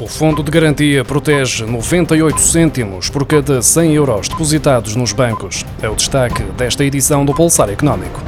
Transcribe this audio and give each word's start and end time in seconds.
O 0.00 0.06
Fundo 0.06 0.44
de 0.44 0.50
Garantia 0.50 1.04
protege 1.04 1.64
98 1.64 2.40
cêntimos 2.40 3.10
por 3.10 3.26
cada 3.26 3.60
100 3.60 3.94
euros 3.94 4.28
depositados 4.28 4.94
nos 4.94 5.12
bancos. 5.12 5.66
É 5.82 5.88
o 5.88 5.96
destaque 5.96 6.44
desta 6.56 6.84
edição 6.84 7.24
do 7.24 7.34
Pulsar 7.34 7.68
Económico. 7.68 8.22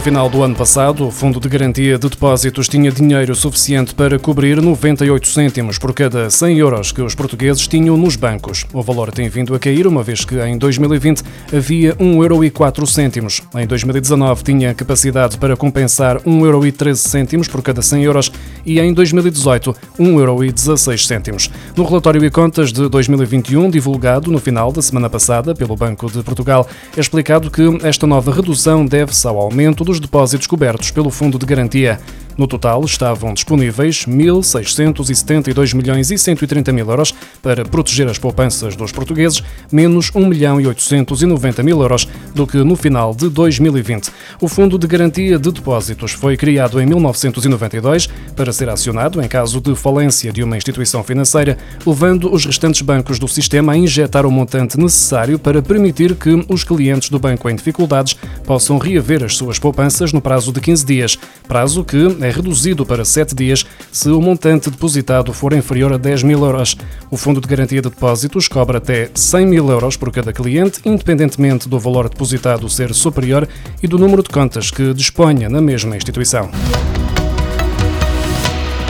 No 0.00 0.04
final 0.04 0.30
do 0.30 0.42
ano 0.42 0.54
passado, 0.54 1.06
o 1.06 1.10
Fundo 1.10 1.38
de 1.38 1.46
Garantia 1.46 1.98
de 1.98 2.08
Depósitos 2.08 2.66
tinha 2.66 2.90
dinheiro 2.90 3.34
suficiente 3.34 3.94
para 3.94 4.18
cobrir 4.18 4.62
98 4.62 5.28
cêntimos 5.28 5.76
por 5.76 5.92
cada 5.92 6.30
100 6.30 6.56
euros 6.56 6.90
que 6.90 7.02
os 7.02 7.14
portugueses 7.14 7.68
tinham 7.68 7.98
nos 7.98 8.16
bancos. 8.16 8.64
O 8.72 8.82
valor 8.82 9.12
tem 9.12 9.28
vindo 9.28 9.54
a 9.54 9.58
cair, 9.58 9.86
uma 9.86 10.02
vez 10.02 10.24
que 10.24 10.40
em 10.40 10.56
2020 10.56 11.22
havia 11.54 11.94
1 12.00 12.22
euro 12.22 12.50
4 12.50 12.86
cêntimos. 12.86 13.42
Em 13.54 13.66
2019 13.66 14.42
tinha 14.42 14.72
capacidade 14.72 15.36
para 15.36 15.54
compensar 15.54 16.18
1 16.24 16.46
euro 16.46 16.72
13 16.72 16.98
cêntimos 16.98 17.46
por 17.46 17.60
cada 17.60 17.82
100 17.82 18.02
euros 18.02 18.32
e 18.64 18.80
em 18.80 18.94
2018 18.94 19.76
1 19.98 20.18
euro 20.18 20.50
16 20.50 21.06
cêntimos. 21.06 21.50
No 21.76 21.84
relatório 21.84 22.24
e 22.24 22.30
contas 22.30 22.72
de 22.72 22.88
2021, 22.88 23.68
divulgado 23.68 24.30
no 24.30 24.38
final 24.38 24.72
da 24.72 24.80
semana 24.80 25.10
passada 25.10 25.54
pelo 25.54 25.76
Banco 25.76 26.10
de 26.10 26.22
Portugal, 26.22 26.66
é 26.96 27.00
explicado 27.00 27.50
que 27.50 27.62
esta 27.82 28.06
nova 28.06 28.32
redução 28.32 28.86
deve-se 28.86 29.26
ao 29.26 29.38
aumento 29.38 29.89
dos 29.90 29.98
depósitos 29.98 30.46
cobertos 30.46 30.92
pelo 30.92 31.10
Fundo 31.10 31.36
de 31.36 31.44
Garantia. 31.44 31.98
No 32.40 32.46
total, 32.46 32.82
estavam 32.86 33.34
disponíveis 33.34 34.06
1.672 34.06 35.74
milhões 35.74 36.10
e 36.10 36.16
130 36.16 36.72
mil 36.72 36.88
euros 36.88 37.14
para 37.42 37.66
proteger 37.66 38.08
as 38.08 38.16
poupanças 38.16 38.74
dos 38.74 38.92
portugueses, 38.92 39.42
menos 39.70 40.10
1 40.14 40.26
milhão 40.26 40.58
e 40.58 40.66
890 40.66 41.62
mil 41.62 41.82
euros 41.82 42.08
do 42.34 42.46
que 42.46 42.56
no 42.64 42.76
final 42.76 43.14
de 43.14 43.28
2020. 43.28 44.10
O 44.40 44.48
Fundo 44.48 44.78
de 44.78 44.86
Garantia 44.86 45.38
de 45.38 45.52
Depósitos 45.52 46.12
foi 46.12 46.34
criado 46.34 46.80
em 46.80 46.86
1992 46.86 48.08
para 48.34 48.54
ser 48.54 48.70
acionado 48.70 49.22
em 49.22 49.28
caso 49.28 49.60
de 49.60 49.76
falência 49.76 50.32
de 50.32 50.42
uma 50.42 50.56
instituição 50.56 51.04
financeira, 51.04 51.58
levando 51.86 52.32
os 52.32 52.46
restantes 52.46 52.80
bancos 52.80 53.18
do 53.18 53.28
sistema 53.28 53.72
a 53.72 53.76
injetar 53.76 54.24
o 54.24 54.30
montante 54.30 54.80
necessário 54.80 55.38
para 55.38 55.60
permitir 55.60 56.14
que 56.14 56.42
os 56.48 56.64
clientes 56.64 57.10
do 57.10 57.18
banco 57.18 57.50
em 57.50 57.54
dificuldades 57.54 58.16
possam 58.46 58.78
reaver 58.78 59.22
as 59.24 59.36
suas 59.36 59.58
poupanças 59.58 60.10
no 60.10 60.22
prazo 60.22 60.50
de 60.50 60.60
15 60.62 60.86
dias, 60.86 61.18
prazo 61.46 61.84
que 61.84 61.98
é 62.22 62.29
é 62.30 62.32
reduzido 62.32 62.86
para 62.86 63.04
7 63.04 63.34
dias 63.34 63.66
se 63.90 64.08
o 64.08 64.20
montante 64.20 64.70
depositado 64.70 65.32
for 65.32 65.52
inferior 65.52 65.92
a 65.92 65.96
10 65.96 66.22
mil 66.22 66.44
euros. 66.44 66.76
O 67.10 67.16
Fundo 67.16 67.40
de 67.40 67.48
Garantia 67.48 67.82
de 67.82 67.90
Depósitos 67.90 68.46
cobra 68.46 68.78
até 68.78 69.10
100 69.12 69.46
mil 69.46 69.68
euros 69.68 69.96
por 69.96 70.12
cada 70.12 70.32
cliente, 70.32 70.80
independentemente 70.84 71.68
do 71.68 71.78
valor 71.78 72.08
depositado 72.08 72.68
ser 72.68 72.94
superior 72.94 73.48
e 73.82 73.88
do 73.88 73.98
número 73.98 74.22
de 74.22 74.28
contas 74.28 74.70
que 74.70 74.94
disponha 74.94 75.48
na 75.48 75.60
mesma 75.60 75.96
instituição. 75.96 76.48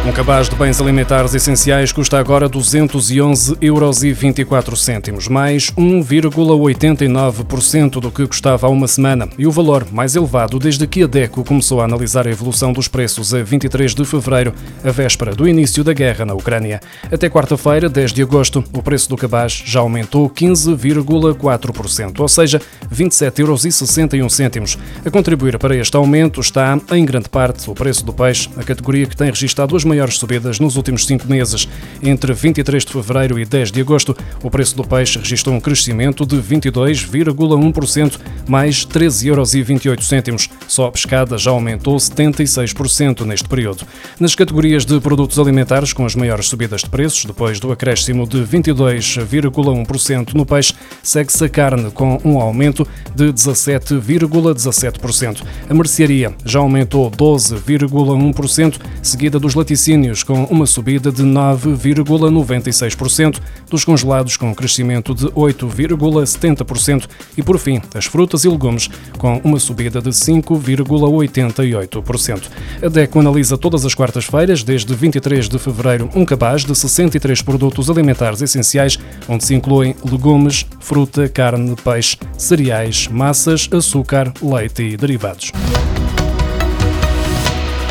Um 0.02 0.12
cabaz 0.12 0.48
de 0.48 0.56
bens 0.56 0.80
alimentares 0.80 1.34
essenciais 1.34 1.92
custa 1.92 2.18
agora 2.18 2.48
211,24 2.48 5.08
euros, 5.08 5.28
mais 5.28 5.70
1,89% 5.72 8.00
do 8.00 8.10
que 8.10 8.26
custava 8.26 8.66
há 8.66 8.70
uma 8.70 8.88
semana 8.88 9.28
e 9.36 9.46
o 9.46 9.50
valor 9.50 9.86
mais 9.92 10.16
elevado 10.16 10.58
desde 10.58 10.86
que 10.86 11.02
a 11.02 11.06
DECO 11.06 11.44
começou 11.44 11.82
a 11.82 11.84
analisar 11.84 12.26
a 12.26 12.30
evolução 12.30 12.72
dos 12.72 12.88
preços 12.88 13.34
a 13.34 13.42
23 13.42 13.94
de 13.94 14.02
fevereiro, 14.06 14.54
a 14.82 14.90
véspera 14.90 15.34
do 15.34 15.46
início 15.46 15.84
da 15.84 15.92
guerra 15.92 16.24
na 16.24 16.32
Ucrânia. 16.32 16.80
Até 17.12 17.28
quarta-feira, 17.28 17.86
10 17.86 18.14
de 18.14 18.22
agosto, 18.22 18.64
o 18.72 18.82
preço 18.82 19.06
do 19.06 19.18
cabaz 19.18 19.62
já 19.66 19.80
aumentou 19.80 20.30
15,4%, 20.30 22.20
ou 22.20 22.28
seja, 22.28 22.58
27,61 22.90 24.56
euros. 24.56 24.78
A 25.04 25.10
contribuir 25.10 25.58
para 25.58 25.76
este 25.76 25.94
aumento 25.94 26.40
está, 26.40 26.78
em 26.92 27.04
grande 27.04 27.28
parte, 27.28 27.68
o 27.68 27.74
preço 27.74 28.02
do 28.02 28.14
peixe, 28.14 28.48
a 28.56 28.62
categoria 28.62 29.04
que 29.04 29.14
tem 29.14 29.28
registrado 29.28 29.76
as 29.76 29.89
maiores 29.90 30.18
subidas 30.18 30.60
nos 30.60 30.76
últimos 30.76 31.04
cinco 31.04 31.26
meses. 31.28 31.68
Entre 32.00 32.32
23 32.32 32.84
de 32.84 32.92
fevereiro 32.92 33.40
e 33.40 33.44
10 33.44 33.72
de 33.72 33.80
agosto, 33.80 34.16
o 34.40 34.48
preço 34.48 34.76
do 34.76 34.84
peixe 34.84 35.18
registrou 35.18 35.54
um 35.54 35.60
crescimento 35.60 36.24
de 36.24 36.36
22,1%, 36.36 38.20
mais 38.50 38.86
13,28 38.86 40.28
euros. 40.28 40.50
Só 40.68 40.86
a 40.86 40.92
pescada 40.92 41.38
já 41.38 41.50
aumentou 41.50 41.96
76% 41.96 43.24
neste 43.24 43.48
período. 43.48 43.86
Nas 44.18 44.34
categorias 44.34 44.84
de 44.84 44.98
produtos 45.00 45.38
alimentares 45.38 45.92
com 45.92 46.04
as 46.04 46.14
maiores 46.14 46.46
subidas 46.46 46.82
de 46.82 46.90
preços, 46.90 47.24
depois 47.24 47.60
do 47.60 47.72
acréscimo 47.72 48.28
de 48.28 48.38
22,1% 48.38 50.34
no 50.34 50.44
peixe, 50.44 50.74
segue-se 51.02 51.44
a 51.44 51.48
carne 51.48 51.90
com 51.90 52.20
um 52.24 52.40
aumento 52.40 52.86
de 53.14 53.32
17,17%. 53.32 55.42
A 55.68 55.74
mercearia 55.74 56.34
já 56.44 56.58
aumentou 56.58 57.10
12,1%, 57.10 58.78
seguida 59.02 59.38
dos 59.38 59.54
laticínios 59.54 59.70
laticínios 59.70 60.22
com 60.22 60.44
uma 60.44 60.66
subida 60.66 61.10
de 61.12 61.22
9,96%, 61.22 63.38
dos 63.68 63.84
congelados 63.84 64.36
com 64.36 64.50
um 64.50 64.54
crescimento 64.54 65.14
de 65.14 65.26
8,70% 65.26 67.06
e, 67.36 67.42
por 67.42 67.58
fim, 67.58 67.82
as 67.94 68.06
frutas 68.06 68.39
e 68.44 68.48
legumes 68.48 68.88
com 69.18 69.40
uma 69.44 69.58
subida 69.58 70.00
de 70.00 70.10
5,88%. 70.10 72.48
A 72.82 72.88
DECO 72.88 73.20
analisa 73.20 73.58
todas 73.58 73.84
as 73.84 73.94
quartas-feiras, 73.94 74.62
desde 74.62 74.94
23 74.94 75.46
de 75.48 75.58
fevereiro, 75.58 76.08
um 76.14 76.24
cabaz 76.24 76.64
de 76.64 76.74
63 76.74 77.42
produtos 77.42 77.90
alimentares 77.90 78.40
essenciais, 78.42 78.98
onde 79.28 79.44
se 79.44 79.54
incluem 79.54 79.94
legumes, 80.04 80.66
fruta, 80.80 81.28
carne, 81.28 81.76
peixe, 81.76 82.16
cereais, 82.36 83.06
massas, 83.08 83.68
açúcar, 83.72 84.32
leite 84.42 84.82
e 84.82 84.96
derivados. 84.96 85.52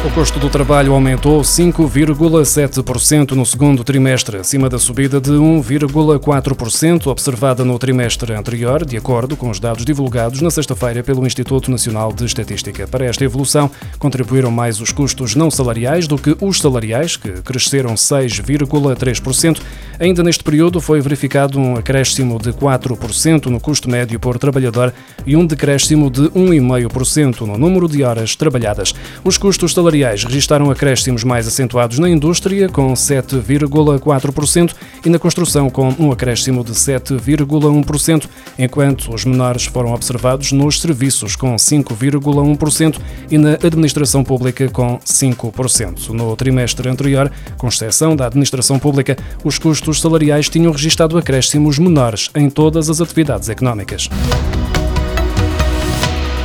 O 0.02 0.10
custo 0.12 0.40
do 0.40 0.50
trabalho 0.50 0.94
aumentou 0.94 1.42
5,7% 1.42 3.32
no 3.32 3.46
segundo 3.46 3.84
trimestre, 3.84 4.38
acima 4.38 4.70
da 4.70 4.80
subida 4.80 5.20
de 5.20 5.32
1,4% 5.32 7.08
observada 7.08 7.66
no 7.66 7.78
trimestre 7.78 8.34
anterior, 8.34 8.86
de 8.86 8.96
acordo 8.96 9.36
com 9.36 9.50
os 9.50 9.60
dados 9.60 9.84
divulgados 9.84 10.42
na 10.42 10.50
sexta-feira 10.50 11.04
pelo 11.04 11.28
Instituto 11.28 11.70
Nacional 11.70 12.14
de 12.14 12.24
Estatística. 12.24 12.88
Para 12.88 13.08
esta 13.08 13.26
evolução, 13.26 13.70
contribuíram 14.00 14.50
mais 14.50 14.80
os 14.80 14.94
custos 14.94 15.36
não 15.36 15.52
salariais 15.52 16.08
do 16.08 16.18
que 16.18 16.34
os 16.40 16.60
salariais, 16.60 17.18
que 17.18 17.32
cresceram 17.42 17.96
6,3%. 17.96 19.60
Ainda 20.00 20.24
neste 20.24 20.46
período 20.46 20.80
foi 20.80 21.02
verificado 21.02 21.60
um 21.60 21.76
acréscimo 21.76 22.40
de 22.40 22.54
4% 22.54 23.48
no 23.48 23.60
custo 23.60 23.90
médio 23.90 24.18
por 24.18 24.40
trabalhador 24.40 24.94
e 25.28 25.36
um 25.36 25.46
decréscimo 25.46 26.10
de 26.10 26.22
1,5% 26.30 27.42
no 27.42 27.58
número 27.58 27.90
de 27.90 28.02
horas 28.02 28.34
trabalhadas. 28.34 28.96
Os 29.26 29.38
custos 29.38 29.74
salariais 29.74 29.89
salariais 29.90 30.24
registaram 30.24 30.70
acréscimos 30.70 31.24
mais 31.24 31.48
acentuados 31.48 31.98
na 31.98 32.08
indústria, 32.08 32.70
com 32.70 32.94
7,4%, 32.94 34.76
e 35.04 35.10
na 35.10 35.18
construção, 35.18 35.68
com 35.68 35.90
um 35.98 36.12
acréscimo 36.12 36.64
de 36.64 36.74
7,1%, 36.74 38.30
enquanto 38.60 39.12
os 39.12 39.26
menores 39.26 39.66
foram 39.66 39.92
observados 39.92 40.52
nos 40.52 40.80
serviços, 40.80 41.36
com 41.36 41.56
5,1%, 41.56 43.00
e 43.32 43.38
na 43.40 43.54
administração 43.54 44.24
pública, 44.24 44.70
com 44.70 45.00
5%. 45.00 46.10
No 46.10 46.36
trimestre 46.36 46.88
anterior, 46.88 47.32
com 47.58 47.68
exceção 47.68 48.16
da 48.16 48.28
administração 48.28 48.78
pública, 48.78 49.18
os 49.44 49.58
custos 49.58 50.00
salariais 50.00 50.50
tinham 50.50 50.72
registrado 50.72 51.18
acréscimos 51.18 51.80
menores 51.80 52.30
em 52.36 52.48
todas 52.48 52.92
as 52.92 53.02
atividades 53.02 53.50
económicas. 53.50 54.08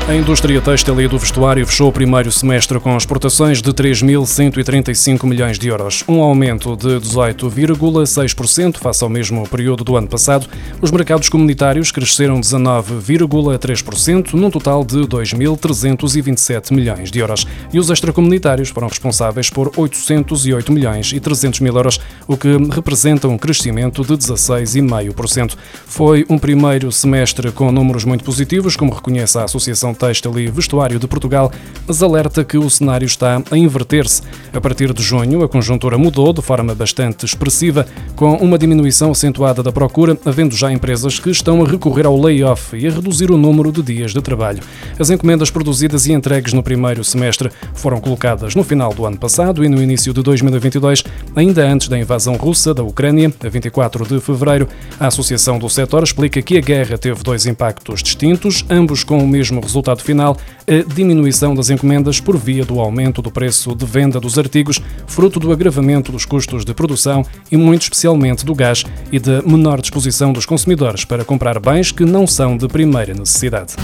A 0.06 0.14
indústria 0.14 0.60
têxtil 0.60 1.00
e 1.00 1.08
do 1.08 1.18
vestuário 1.18 1.66
fechou 1.66 1.88
o 1.88 1.92
primeiro 1.92 2.30
semestre 2.30 2.78
com 2.78 2.94
exportações 2.94 3.62
de 3.62 3.72
3.135 3.72 5.24
milhões 5.24 5.58
de 5.58 5.68
euros, 5.68 6.04
um 6.06 6.20
aumento 6.20 6.76
de 6.76 7.00
18,6% 7.00 8.76
face 8.76 9.02
ao 9.02 9.08
mesmo 9.08 9.48
período 9.48 9.82
do 9.82 9.96
ano 9.96 10.06
passado. 10.06 10.46
Os 10.82 10.90
mercados 10.90 11.30
comunitários 11.30 11.90
cresceram 11.90 12.38
19,3%, 12.38 14.34
num 14.34 14.50
total 14.50 14.84
de 14.84 14.98
2.327 14.98 16.74
milhões 16.74 17.10
de 17.10 17.20
euros. 17.20 17.46
E 17.72 17.78
os 17.78 17.88
extracomunitários 17.88 18.68
foram 18.68 18.88
responsáveis 18.88 19.48
por 19.48 19.72
808 19.74 20.70
milhões 20.70 21.12
e 21.14 21.18
300 21.18 21.60
mil 21.60 21.74
euros, 21.74 21.98
o 22.28 22.36
que 22.36 22.58
representa 22.74 23.26
um 23.26 23.38
crescimento 23.38 24.04
de 24.04 24.12
16,5%. 24.18 25.56
Foi 25.86 26.26
um 26.28 26.38
primeiro 26.38 26.92
semestre 26.92 27.50
com 27.50 27.72
números 27.72 28.04
muito 28.04 28.22
positivos, 28.22 28.76
como 28.76 28.92
reconhece 28.92 29.38
a 29.38 29.44
Associação 29.44 29.93
Têxtil 29.94 30.38
e 30.38 30.46
Vestuário 30.46 30.98
de 30.98 31.06
Portugal, 31.06 31.50
mas 31.86 32.02
alerta 32.02 32.44
que 32.44 32.58
o 32.58 32.68
cenário 32.68 33.06
está 33.06 33.42
a 33.50 33.56
inverter-se. 33.56 34.22
A 34.52 34.60
partir 34.60 34.92
de 34.92 35.02
junho, 35.02 35.42
a 35.42 35.48
conjuntura 35.48 35.96
mudou 35.98 36.32
de 36.32 36.42
forma 36.42 36.74
bastante 36.74 37.24
expressiva, 37.24 37.86
com 38.16 38.34
uma 38.36 38.58
diminuição 38.58 39.10
acentuada 39.10 39.62
da 39.62 39.72
procura, 39.72 40.18
havendo 40.24 40.54
já 40.54 40.72
empresas 40.72 41.18
que 41.18 41.30
estão 41.30 41.62
a 41.62 41.68
recorrer 41.68 42.06
ao 42.06 42.20
layoff 42.20 42.76
e 42.76 42.86
a 42.86 42.90
reduzir 42.90 43.30
o 43.30 43.36
número 43.36 43.70
de 43.70 43.82
dias 43.82 44.12
de 44.12 44.20
trabalho. 44.20 44.62
As 44.98 45.10
encomendas 45.10 45.50
produzidas 45.50 46.06
e 46.06 46.12
entregues 46.12 46.52
no 46.52 46.62
primeiro 46.62 47.02
semestre 47.04 47.50
foram 47.74 48.00
colocadas 48.00 48.54
no 48.54 48.64
final 48.64 48.92
do 48.92 49.04
ano 49.06 49.16
passado 49.16 49.64
e 49.64 49.68
no 49.68 49.82
início 49.82 50.12
de 50.12 50.22
2022, 50.22 51.04
ainda 51.34 51.66
antes 51.66 51.88
da 51.88 51.98
invasão 51.98 52.36
russa 52.36 52.72
da 52.72 52.82
Ucrânia, 52.82 53.32
a 53.44 53.48
24 53.48 54.06
de 54.06 54.20
fevereiro. 54.20 54.68
A 54.98 55.06
Associação 55.06 55.58
do 55.58 55.68
Setor 55.68 56.02
explica 56.02 56.42
que 56.42 56.58
a 56.58 56.60
guerra 56.60 56.98
teve 56.98 57.22
dois 57.22 57.46
impactos 57.46 58.02
distintos, 58.02 58.64
ambos 58.68 59.04
com 59.04 59.18
o 59.18 59.26
mesmo 59.26 59.60
resultado 59.84 60.02
final, 60.02 60.36
a 60.66 60.94
diminuição 60.94 61.54
das 61.54 61.68
encomendas 61.68 62.18
por 62.18 62.36
via 62.38 62.64
do 62.64 62.80
aumento 62.80 63.20
do 63.20 63.30
preço 63.30 63.74
de 63.74 63.84
venda 63.84 64.18
dos 64.18 64.38
artigos, 64.38 64.80
fruto 65.06 65.38
do 65.38 65.52
agravamento 65.52 66.10
dos 66.10 66.24
custos 66.24 66.64
de 66.64 66.72
produção 66.72 67.24
e, 67.52 67.56
muito 67.56 67.82
especialmente, 67.82 68.46
do 68.46 68.54
gás 68.54 68.84
e 69.12 69.18
da 69.18 69.42
menor 69.42 69.80
disposição 69.80 70.32
dos 70.32 70.46
consumidores 70.46 71.04
para 71.04 71.24
comprar 71.24 71.60
bens 71.60 71.92
que 71.92 72.04
não 72.04 72.26
são 72.26 72.56
de 72.56 72.66
primeira 72.66 73.12
necessidade. 73.12 73.74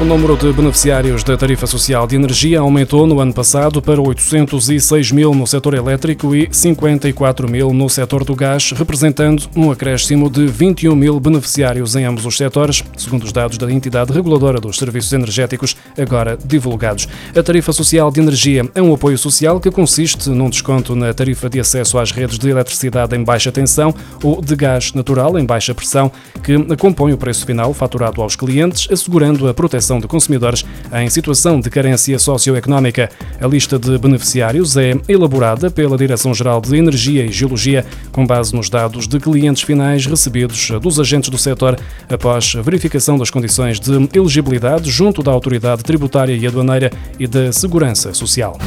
O 0.00 0.04
número 0.04 0.36
de 0.36 0.52
beneficiários 0.52 1.24
da 1.24 1.36
tarifa 1.36 1.66
social 1.66 2.06
de 2.06 2.14
energia 2.14 2.60
aumentou 2.60 3.04
no 3.04 3.18
ano 3.18 3.34
passado 3.34 3.82
para 3.82 4.00
806 4.00 5.10
mil 5.10 5.34
no 5.34 5.44
setor 5.44 5.74
elétrico 5.74 6.36
e 6.36 6.48
54 6.52 7.50
mil 7.50 7.72
no 7.72 7.90
setor 7.90 8.22
do 8.22 8.36
gás, 8.36 8.70
representando 8.70 9.50
um 9.56 9.72
acréscimo 9.72 10.30
de 10.30 10.46
21 10.46 10.94
mil 10.94 11.18
beneficiários 11.18 11.96
em 11.96 12.04
ambos 12.04 12.24
os 12.24 12.36
setores, 12.36 12.84
segundo 12.96 13.24
os 13.24 13.32
dados 13.32 13.58
da 13.58 13.72
entidade 13.72 14.12
reguladora 14.12 14.60
dos 14.60 14.76
serviços 14.76 15.12
energéticos, 15.12 15.74
agora 15.98 16.38
divulgados. 16.44 17.08
A 17.36 17.42
tarifa 17.42 17.72
social 17.72 18.08
de 18.12 18.20
energia 18.20 18.70
é 18.76 18.80
um 18.80 18.94
apoio 18.94 19.18
social 19.18 19.58
que 19.58 19.68
consiste 19.68 20.30
num 20.30 20.48
desconto 20.48 20.94
na 20.94 21.12
tarifa 21.12 21.50
de 21.50 21.58
acesso 21.58 21.98
às 21.98 22.12
redes 22.12 22.38
de 22.38 22.48
eletricidade 22.48 23.16
em 23.16 23.24
baixa 23.24 23.50
tensão 23.50 23.92
ou 24.22 24.40
de 24.40 24.54
gás 24.54 24.92
natural 24.92 25.36
em 25.36 25.44
baixa 25.44 25.74
pressão, 25.74 26.12
que 26.44 26.56
compõe 26.76 27.12
o 27.12 27.18
preço 27.18 27.44
final 27.44 27.74
faturado 27.74 28.22
aos 28.22 28.36
clientes, 28.36 28.86
assegurando 28.92 29.48
a 29.48 29.52
proteção 29.52 29.87
proteção 29.88 29.98
de 29.98 30.06
consumidores 30.06 30.64
em 30.92 31.08
situação 31.08 31.60
de 31.60 31.70
carência 31.70 32.18
socioeconómica. 32.18 33.08
A 33.40 33.46
lista 33.46 33.78
de 33.78 33.96
beneficiários 33.96 34.76
é 34.76 34.92
elaborada 35.08 35.70
pela 35.70 35.96
Direção-Geral 35.96 36.60
de 36.60 36.76
Energia 36.76 37.24
e 37.24 37.32
Geologia, 37.32 37.84
com 38.12 38.26
base 38.26 38.54
nos 38.54 38.68
dados 38.68 39.08
de 39.08 39.18
clientes 39.18 39.62
finais 39.62 40.04
recebidos 40.04 40.70
dos 40.82 41.00
agentes 41.00 41.30
do 41.30 41.38
setor 41.38 41.78
após 42.08 42.54
verificação 42.54 43.16
das 43.16 43.30
condições 43.30 43.80
de 43.80 44.08
elegibilidade 44.12 44.90
junto 44.90 45.22
da 45.22 45.32
Autoridade 45.32 45.82
Tributária 45.82 46.36
e 46.36 46.46
Aduaneira 46.46 46.90
e 47.18 47.26
da 47.26 47.50
Segurança 47.52 48.12
Social. 48.12 48.58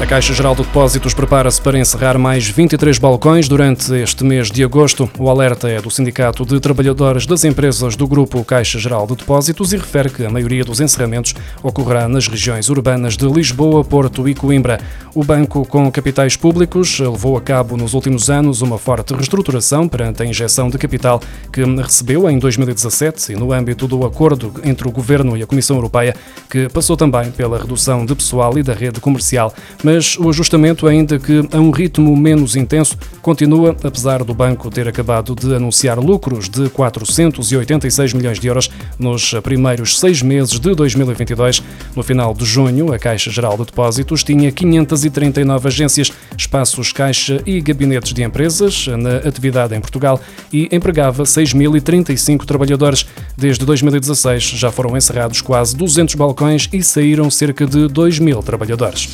A 0.00 0.06
Caixa 0.06 0.32
Geral 0.32 0.54
de 0.54 0.62
Depósitos 0.62 1.12
prepara-se 1.12 1.60
para 1.60 1.76
encerrar 1.76 2.16
mais 2.18 2.48
23 2.48 2.98
balcões 2.98 3.48
durante 3.48 3.92
este 3.94 4.22
mês 4.22 4.48
de 4.48 4.62
agosto. 4.62 5.10
O 5.18 5.28
alerta 5.28 5.68
é 5.68 5.82
do 5.82 5.90
Sindicato 5.90 6.46
de 6.46 6.60
Trabalhadores 6.60 7.26
das 7.26 7.44
Empresas 7.44 7.96
do 7.96 8.06
Grupo 8.06 8.44
Caixa 8.44 8.78
Geral 8.78 9.08
de 9.08 9.16
Depósitos 9.16 9.72
e 9.72 9.76
refere 9.76 10.08
que 10.08 10.24
a 10.24 10.30
maioria 10.30 10.64
dos 10.64 10.80
encerramentos 10.80 11.34
ocorrerá 11.64 12.06
nas 12.06 12.28
regiões 12.28 12.68
urbanas 12.68 13.16
de 13.16 13.26
Lisboa, 13.26 13.82
Porto 13.82 14.28
e 14.28 14.36
Coimbra. 14.36 14.78
O 15.16 15.24
banco, 15.24 15.66
com 15.66 15.90
capitais 15.90 16.36
públicos, 16.36 17.00
levou 17.00 17.36
a 17.36 17.40
cabo 17.40 17.76
nos 17.76 17.92
últimos 17.92 18.30
anos 18.30 18.62
uma 18.62 18.78
forte 18.78 19.12
reestruturação 19.12 19.88
perante 19.88 20.22
a 20.22 20.26
injeção 20.26 20.70
de 20.70 20.78
capital 20.78 21.20
que 21.52 21.64
recebeu 21.64 22.30
em 22.30 22.38
2017 22.38 23.32
e 23.32 23.34
no 23.34 23.52
âmbito 23.52 23.88
do 23.88 24.06
acordo 24.06 24.54
entre 24.62 24.86
o 24.86 24.92
Governo 24.92 25.36
e 25.36 25.42
a 25.42 25.46
Comissão 25.46 25.74
Europeia, 25.74 26.14
que 26.48 26.68
passou 26.68 26.96
também 26.96 27.32
pela 27.32 27.58
redução 27.58 28.06
de 28.06 28.14
pessoal 28.14 28.56
e 28.56 28.62
da 28.62 28.72
rede 28.72 29.00
comercial 29.00 29.52
mas 29.88 30.18
o 30.18 30.28
ajustamento, 30.28 30.86
ainda 30.86 31.18
que 31.18 31.48
a 31.50 31.58
um 31.58 31.70
ritmo 31.70 32.14
menos 32.14 32.54
intenso, 32.56 32.94
continua, 33.22 33.74
apesar 33.82 34.22
do 34.22 34.34
banco 34.34 34.70
ter 34.70 34.86
acabado 34.86 35.34
de 35.34 35.54
anunciar 35.54 35.98
lucros 35.98 36.46
de 36.46 36.68
486 36.68 38.12
milhões 38.12 38.38
de 38.38 38.48
euros 38.48 38.70
nos 38.98 39.32
primeiros 39.42 39.98
seis 39.98 40.20
meses 40.20 40.60
de 40.60 40.74
2022. 40.74 41.62
No 41.96 42.02
final 42.02 42.34
de 42.34 42.44
junho, 42.44 42.92
a 42.92 42.98
Caixa 42.98 43.30
Geral 43.30 43.56
de 43.56 43.64
Depósitos 43.64 44.22
tinha 44.22 44.52
539 44.52 45.68
agências, 45.68 46.12
espaços 46.36 46.92
caixa 46.92 47.40
e 47.46 47.58
gabinetes 47.58 48.12
de 48.12 48.22
empresas 48.22 48.88
na 48.88 49.26
atividade 49.26 49.74
em 49.74 49.80
Portugal 49.80 50.20
e 50.52 50.68
empregava 50.70 51.22
6.035 51.22 52.44
trabalhadores. 52.44 53.06
Desde 53.38 53.64
2016 53.64 54.42
já 54.50 54.70
foram 54.70 54.94
encerrados 54.94 55.40
quase 55.40 55.74
200 55.74 56.14
balcões 56.14 56.68
e 56.74 56.82
saíram 56.82 57.30
cerca 57.30 57.66
de 57.66 57.88
2 57.88 58.18
mil 58.18 58.42
trabalhadores. 58.42 59.08